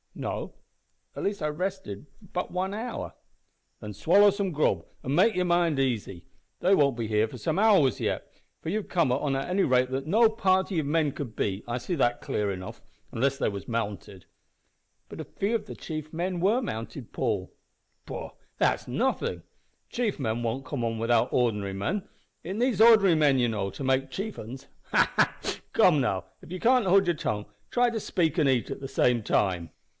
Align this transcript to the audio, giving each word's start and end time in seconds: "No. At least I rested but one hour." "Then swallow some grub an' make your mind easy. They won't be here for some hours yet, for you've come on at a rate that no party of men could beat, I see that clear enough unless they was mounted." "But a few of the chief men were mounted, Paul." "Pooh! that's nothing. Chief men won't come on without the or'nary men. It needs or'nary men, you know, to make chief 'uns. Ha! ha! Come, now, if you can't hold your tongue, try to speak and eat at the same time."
"No. 0.15 0.55
At 1.15 1.23
least 1.23 1.41
I 1.41 1.47
rested 1.47 2.05
but 2.33 2.51
one 2.51 2.73
hour." 2.73 3.13
"Then 3.79 3.93
swallow 3.93 4.31
some 4.31 4.51
grub 4.51 4.83
an' 5.03 5.15
make 5.15 5.35
your 5.35 5.45
mind 5.45 5.79
easy. 5.79 6.25
They 6.59 6.75
won't 6.75 6.97
be 6.97 7.07
here 7.07 7.27
for 7.27 7.37
some 7.37 7.57
hours 7.59 7.99
yet, 8.01 8.27
for 8.61 8.69
you've 8.69 8.89
come 8.89 9.11
on 9.11 9.35
at 9.35 9.57
a 9.57 9.63
rate 9.63 9.89
that 9.91 10.07
no 10.07 10.27
party 10.27 10.79
of 10.79 10.85
men 10.87 11.11
could 11.11 11.35
beat, 11.35 11.63
I 11.67 11.77
see 11.77 11.95
that 11.95 12.19
clear 12.21 12.51
enough 12.51 12.81
unless 13.11 13.37
they 13.37 13.47
was 13.47 13.67
mounted." 13.67 14.25
"But 15.07 15.21
a 15.21 15.23
few 15.23 15.55
of 15.55 15.65
the 15.65 15.75
chief 15.75 16.11
men 16.11 16.39
were 16.39 16.61
mounted, 16.61 17.13
Paul." 17.13 17.53
"Pooh! 18.05 18.31
that's 18.57 18.87
nothing. 18.87 19.43
Chief 19.89 20.19
men 20.19 20.43
won't 20.43 20.65
come 20.65 20.83
on 20.83 20.97
without 20.97 21.29
the 21.29 21.37
or'nary 21.37 21.73
men. 21.73 22.07
It 22.43 22.57
needs 22.57 22.81
or'nary 22.81 23.15
men, 23.15 23.37
you 23.39 23.47
know, 23.47 23.69
to 23.69 23.83
make 23.83 24.09
chief 24.11 24.37
'uns. 24.37 24.67
Ha! 24.91 25.11
ha! 25.15 25.37
Come, 25.73 26.01
now, 26.01 26.25
if 26.41 26.51
you 26.51 26.59
can't 26.59 26.85
hold 26.85 27.05
your 27.07 27.15
tongue, 27.15 27.45
try 27.69 27.89
to 27.89 27.99
speak 27.99 28.37
and 28.39 28.49
eat 28.49 28.69
at 28.69 28.81
the 28.81 28.87
same 28.87 29.23
time." 29.23 29.69